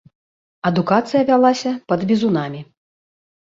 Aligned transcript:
Адукацыя 0.69 1.21
вялася 1.29 1.75
пад 1.93 1.99
бізунамі. 2.15 2.59